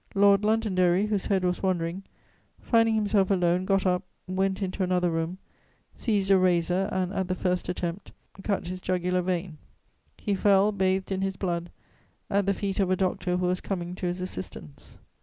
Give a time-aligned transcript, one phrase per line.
[0.15, 2.01] Lord Londonderry, whose head was wandering,
[2.59, 5.37] finding himself alone, got up, went into another room,
[5.93, 8.11] seized a razor and, at the first attempt,
[8.41, 9.59] cut his jugular vein.
[10.17, 11.69] He fell bathed in his blood,
[12.31, 14.97] at the feet of a doctor who was coming to his assistance.